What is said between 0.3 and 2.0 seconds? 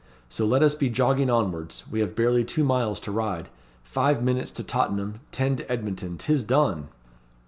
let us be jogging onwards. We